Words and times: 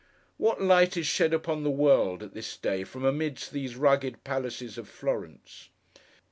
What 0.37 0.59
light 0.59 0.97
is 0.97 1.05
shed 1.05 1.31
upon 1.31 1.61
the 1.61 1.69
world, 1.69 2.23
at 2.23 2.33
this 2.33 2.57
day, 2.57 2.83
from 2.83 3.05
amidst 3.05 3.51
these 3.53 3.75
rugged 3.75 4.23
Palaces 4.23 4.79
of 4.79 4.89
Florence! 4.89 5.69